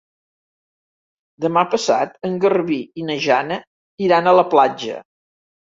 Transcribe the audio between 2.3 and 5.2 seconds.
en Garbí i na Jana iran a la platja.